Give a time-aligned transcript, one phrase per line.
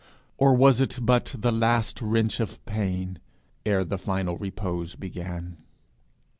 [0.39, 3.19] Or was it but the last wrench of pain
[3.67, 5.57] ere the final repose began?